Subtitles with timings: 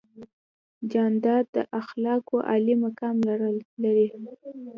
[0.91, 3.15] جانداد د اخلاقو عالي مقام
[3.83, 4.07] لري.